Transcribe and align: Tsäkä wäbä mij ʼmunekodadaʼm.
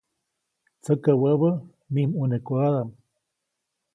Tsäkä 0.81 1.11
wäbä 1.21 1.51
mij 1.93 2.07
ʼmunekodadaʼm. 2.09 2.89